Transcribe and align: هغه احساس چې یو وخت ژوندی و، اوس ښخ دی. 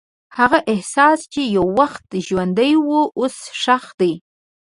هغه 0.37 0.59
احساس 0.73 1.19
چې 1.33 1.41
یو 1.55 1.65
وخت 1.79 2.05
ژوندی 2.27 2.73
و، 2.85 2.89
اوس 3.19 3.37
ښخ 3.61 3.85
دی. 3.99 4.13